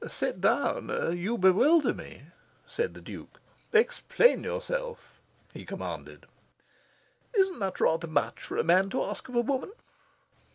[0.07, 1.15] "Sit down!
[1.15, 2.23] You bewilder me,"
[2.65, 3.39] said the Duke.
[3.71, 5.21] "Explain yourself!"
[5.53, 6.25] he commanded.
[7.35, 9.73] "Isn't that rather much for a man to ask of a woman?"